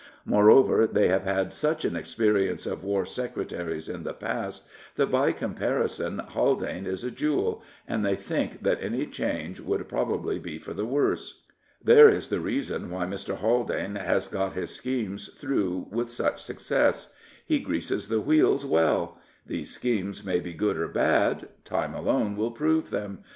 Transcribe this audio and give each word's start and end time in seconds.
Moreover, 0.25 0.87
they 0.87 1.09
have 1.09 1.25
had 1.25 1.53
such 1.53 1.85
an 1.85 1.95
experience 1.95 2.65
of 2.65 2.83
War 2.83 3.05
Secretaries 3.05 3.87
in 3.87 4.01
the 4.01 4.15
past, 4.15 4.67
that, 4.95 5.11
by 5.11 5.31
comparison, 5.31 6.17
Haldane 6.17 6.87
is 6.87 7.03
a 7.03 7.11
jewel, 7.11 7.61
and 7.87 8.03
they 8.03 8.15
think 8.15 8.63
that 8.63 8.79
any 8.81 9.05
change 9.05 9.59
would 9.59 9.87
probably 9.87 10.39
be 10.39 10.57
for 10.57 10.73
the 10.73 10.85
worse." 10.87 11.41
There 11.83 12.09
is 12.09 12.29
the 12.29 12.39
reason 12.39 12.89
why 12.89 13.05
Mr. 13.05 13.37
Haldane 13.37 13.93
has 13.95 14.27
got 14.27 14.53
his 14.53 14.71
schemes 14.71 15.31
through 15.35 15.85
with 15.91 16.09
such 16.09 16.41
success. 16.41 17.13
He 17.45 17.59
greases 17.59 18.07
the 18.07 18.21
wheels 18.21 18.65
well. 18.65 19.19
These 19.45 19.71
schemes 19.71 20.25
may 20.25 20.39
be 20.39 20.53
good 20.55 20.77
or 20.77 20.87
bad. 20.87 21.47
Time 21.63 21.93
alone 21.93 22.35
will 22.35 22.49
prove 22.49 22.89
them. 22.89 23.19